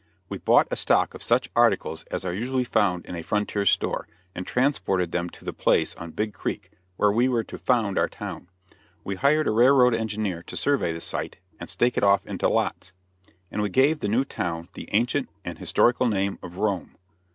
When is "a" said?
0.71-0.75, 3.15-3.21, 9.47-9.51